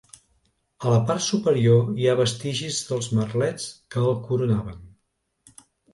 [0.87, 4.81] A la part superior hi ha vestigis dels merlets que el coronaven.